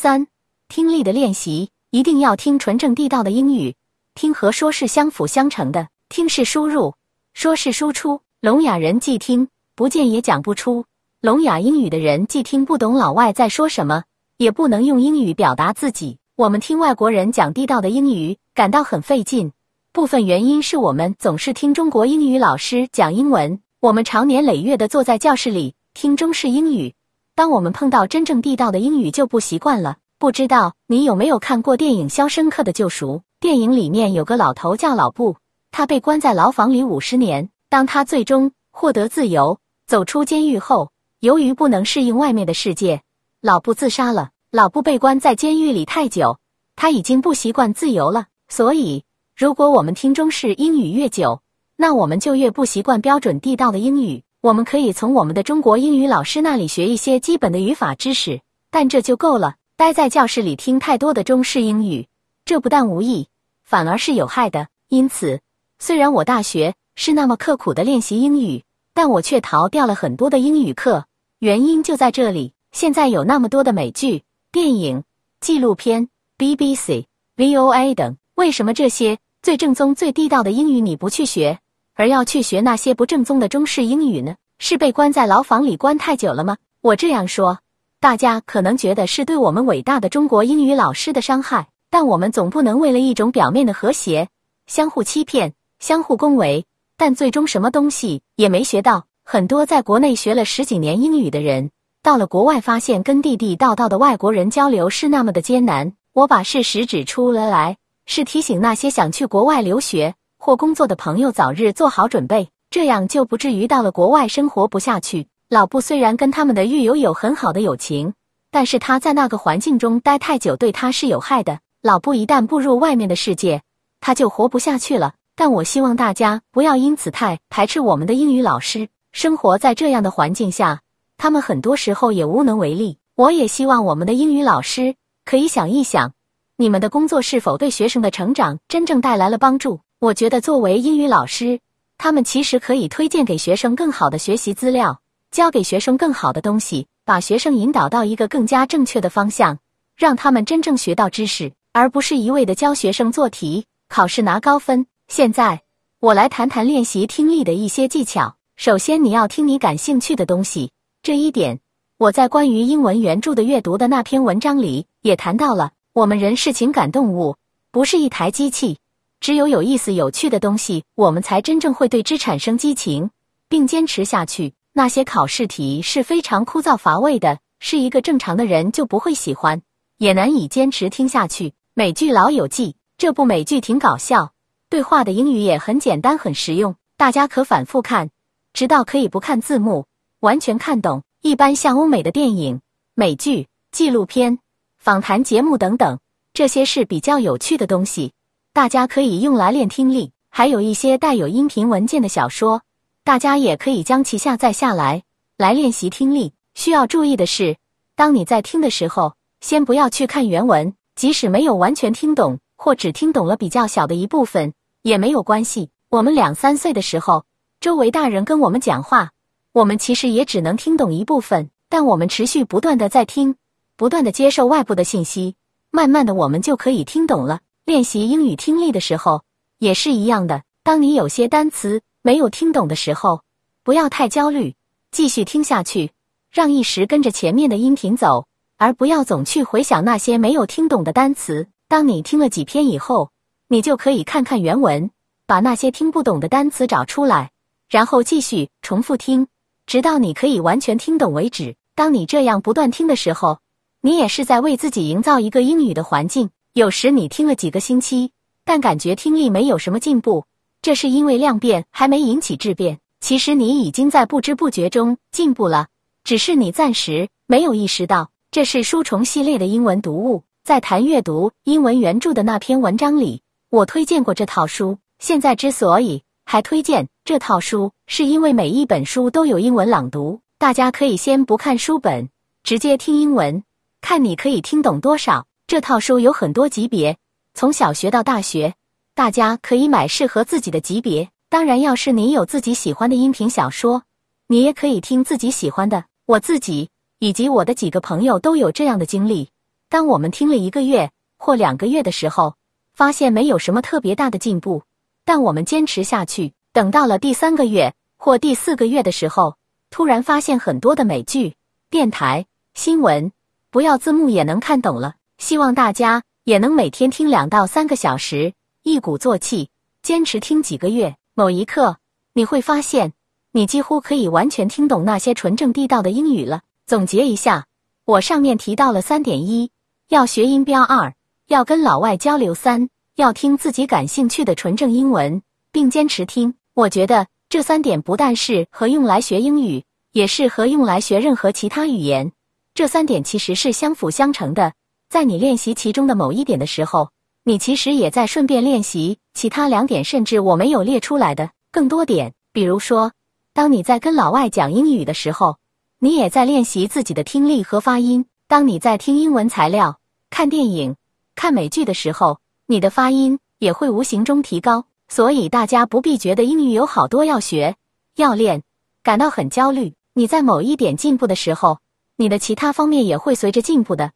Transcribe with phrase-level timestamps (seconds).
[0.00, 0.28] 三、
[0.68, 3.74] 听力的练习一定要听纯正地道的英语，
[4.14, 6.94] 听和说是相辅相成的，听是输入，
[7.34, 8.20] 说是输出。
[8.40, 10.84] 聋哑人既听不见也讲不出，
[11.20, 14.04] 聋哑英语的人既听不懂老外在说什么，
[14.36, 16.18] 也不能用英语表达自己。
[16.36, 19.50] 我们听外国人讲地道的英语感到很费劲，
[19.92, 26.94] 部分原因是我们总是听中国英语老师讲英文，我们常年累月的坐在教室里听中式英语，
[27.38, 29.98] 当我们碰到真正地道的英语就不习惯了。
[30.18, 33.18] 不知道你有没有看过电影《肖申克的救赎》？
[33.38, 35.36] 电影里面有个老头叫老布，
[35.70, 37.48] 他被关在牢房里五十年。
[37.68, 40.90] 当他最终获得自由，走出监狱后，
[41.20, 43.02] 由于不能适应外面的世界，
[43.40, 44.30] 老布自杀了。
[44.50, 46.40] 老布被关在监狱里太久，
[46.74, 48.26] 他已经不习惯自由了。
[48.48, 49.04] 所以，
[49.36, 51.40] 如果我们听中式英语越久，
[51.76, 54.24] 那我们就越不习惯标准地道的英语。
[54.40, 59.56] 我们可以从我们的中国英语老师那里学一些基本的语法知识，但这就够了。
[59.76, 62.06] 待在教室里听太多的中式英语，
[62.44, 63.28] 这不但无益，
[63.64, 64.68] 反而是有害的。
[64.88, 65.40] 因此，
[65.78, 66.74] 虽然我大学。
[67.00, 71.04] 是那么刻苦的练习英语，但我却逃掉了很多的英语课。
[71.38, 72.54] 原因就在这里。
[72.72, 75.04] 现在有那么多的美剧、电影、
[75.40, 77.04] 纪录片、BBC、
[77.36, 81.60] VOA 等，为什么这些最正宗、最地道的英语你不去学，
[81.98, 84.36] 而要去学那些不正宗的中式英语呢？
[84.60, 86.56] 是被关在牢房里关太久了吗？
[86.80, 87.58] 我这样说，
[87.98, 94.28] 大家可能觉得是对我们伟大的中国英语老师的伤害，但我们总不能为了一种表面的和谐，
[94.68, 96.64] 相互欺骗、相互恭维。
[96.96, 99.04] 但最终什么东西也没学到。
[99.24, 101.68] 很多在国内学了十几年英语的人，
[102.04, 105.92] 到了国外发现跟地地道道的外国人交流是那么的艰难。
[106.12, 115.26] 我把事实指出了来，是提醒那些想去国外留学或工作的朋友早日做好准备，这样就不至于到了国外生活不下去。
[115.48, 118.14] 老布虽然跟他们的狱友有很好的友情，
[118.50, 121.58] 但是他在那个环境中待太久，对他是有害的。
[121.82, 123.62] 老布一旦步入外面的世界，
[124.00, 125.14] 他就活不下去了。
[125.34, 128.88] 但我希望大家不要因此太排斥我们的英语老师。
[129.12, 130.80] 生活在这样的环境下，
[131.16, 132.98] 他们很多时候也无能为力。
[133.16, 136.12] 我也希望我们的英语老师可以想一想，
[136.56, 139.80] 你们的工作是否对学生的成长真正带来了帮助。
[140.00, 141.58] 我觉得作为英语老师，
[141.96, 145.00] 他们其实可以推荐给学生更好的学习资料，
[145.32, 149.58] 教给学生更好的东西，把学生引导到一个更加正确的方向，
[149.96, 154.86] 让他们真正学到知识，而不是一味的教学生做题、考试拿高分。
[155.08, 155.62] 现在
[155.98, 158.36] 我来谈谈练习听力的一些技巧。
[158.54, 160.70] 首先，你要听你感兴趣的东西。
[161.02, 161.58] 这一点
[161.96, 165.72] 我在关于英文原著的阅读的那篇文章里也谈到了。
[165.92, 167.34] 我们人是情感动物，
[167.72, 168.78] 不是一台机器。
[169.20, 173.10] 只有有意思、有趣的东西，我们才真正会对之产生激情，
[173.48, 174.54] 并坚持下去。
[174.72, 179.60] 那些考试题是非常枯燥乏味的，是一个正常的人就不会喜欢，
[179.96, 181.52] 也难以坚持听下去。
[181.74, 184.32] 美剧《老友记》这部美剧挺搞笑。
[184.70, 188.10] 对话的英语也很简单，很实用，大家可反复看，
[188.52, 189.86] 直到可以不看字幕，
[190.20, 191.02] 完全看懂。
[191.22, 192.60] 一般像欧美的电影、
[192.94, 194.38] 美剧、纪录片、
[194.78, 195.98] 访谈节目等等，
[196.32, 198.12] 这些是比较有趣的东西，
[198.52, 200.12] 大家可以用来练听力。
[200.30, 202.62] 还有一些带有音频文件的小说，
[203.02, 205.02] 大家也可以将其下载下来，
[205.36, 206.32] 来练习听力。
[206.54, 207.56] 需要注意的是，
[207.96, 214.52] 当你在听的时候，先不要去看原文，即使没有完全听懂，或只听懂了比较小的一部分。
[214.82, 215.70] 也没有关系。
[215.90, 217.24] 我们两三岁的时候，
[217.60, 219.10] 周围大人跟我们讲话，
[219.52, 221.50] 我们其实也只能听懂一部分。
[221.68, 223.34] 但我们持续不断的在听，
[223.76, 225.34] 不断的接受外部的信息，
[225.70, 227.40] 慢慢的我们就可以听懂了。
[227.68, 229.24] 练习英语听力的时候
[229.58, 230.42] 也是一样的。
[230.62, 233.22] 当你有些单词没有听懂的时候，
[233.62, 234.54] 不要太焦虑，
[234.90, 235.92] 继续听下去，
[236.30, 238.24] 让意识跟着前面的音频走，
[238.56, 241.46] 而不要总去回想那些没有听懂的单词。
[241.68, 243.10] 当你听了几篇以后。
[243.50, 244.90] 你就可以看看原文，
[245.26, 247.30] 把那些听不懂的单词找出来，
[247.70, 249.26] 然后继续重复听，
[249.64, 251.56] 直到你可以完全听懂为止。
[251.74, 253.38] 当你这样不断听的时候，
[253.80, 256.28] 你也是在为自己营造一个英语的环境。
[256.58, 258.10] 有时你听了几个星期，
[258.44, 260.24] 但感觉听力没有什么进步，
[260.60, 262.80] 这是因为量变还没引起质变。
[262.98, 265.68] 其实你已经在不知不觉中进步了，
[266.02, 268.10] 只是你暂时没有意识到。
[268.32, 273.22] 这是书虫系列的英文读物，在谈阅读英文原著的那篇文章里。
[273.50, 282.08] 我推荐过这套书，现在之所以还推荐这套书，是因为每一本书都有英文朗读，大家可以先不看书本，
[282.42, 283.44] 直接听英文，
[283.80, 285.24] 看你可以听懂多少。
[285.48, 286.98] 这套书有很多级别，
[287.32, 288.54] 从小学到大学，
[288.94, 291.08] 大家可以买适合自己的级别。
[291.30, 293.82] 当然，要是你有自己喜欢的音频小说，
[294.26, 295.86] 你也可以听自己喜欢的。
[296.04, 296.68] 我自己
[296.98, 299.30] 以及我的几个朋友都有这样的经历。
[299.70, 302.34] 当我们听了一个月或两个月的时候，
[302.74, 304.62] 发现没有什么特别大的进步，
[305.06, 309.38] 但我们坚持下去，等到了第三个月或第四个月的时候，
[309.70, 311.36] 突然发现很多的美剧、
[311.70, 313.10] 电台、新闻，
[313.50, 314.96] 不要字幕也能看懂了。
[315.18, 318.32] 希望大家也能每天听两到三个小时，
[318.62, 319.50] 一鼓作气，
[319.82, 321.76] 坚持听几个月，某一刻
[322.12, 322.92] 你会发现，
[323.32, 326.42] 你几乎可以完全听懂那些纯正地道的英语了。
[326.66, 327.46] 总结一下，
[327.84, 329.50] 我上面提到了三点一。
[329.88, 330.94] 要学音标二，
[331.26, 336.34] 要跟老外交流三，要听自己感兴趣的纯正英文，并坚持听。
[336.54, 342.12] 我觉得这三点不但适合用来学英语，也适合用来学任何其他语言。
[342.54, 344.52] 这三点其实是相辅相成的。
[344.88, 346.88] 在你练习其中的某一点的时候，
[347.22, 352.14] 你其实也在顺便练习其他两点，甚至我没有列出来的更多点。
[352.32, 352.92] 比如说，
[353.34, 355.36] 当你在跟老外讲英语的时候，
[355.78, 358.06] 你也在练习自己的听力和发音。
[358.28, 360.74] 当你在听英文材料、看电影、
[361.14, 364.64] 看美剧的时候，你的发音也会无形中提高。
[364.88, 367.56] 所以大家不必觉得英语有好多要学、
[367.96, 368.42] 要练，
[368.82, 369.74] 感到很焦虑。
[369.92, 371.58] 你在某一点进步的时候，
[371.96, 373.92] 你的其他方面也会随着进步的。